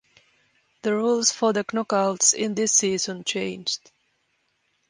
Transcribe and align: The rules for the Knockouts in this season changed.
The 0.81 0.95
rules 0.95 1.31
for 1.31 1.53
the 1.53 1.63
Knockouts 1.63 2.33
in 2.33 2.55
this 2.55 2.71
season 2.71 3.23
changed. 3.23 3.91